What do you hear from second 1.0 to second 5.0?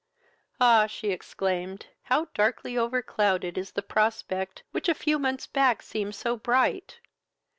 exclaimed,) how darkly overclouded is the prospect which a